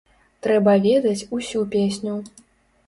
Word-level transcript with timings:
Трэба 0.47 0.73
ведаць 0.87 1.27
усю 1.39 1.59
песню. 1.77 2.19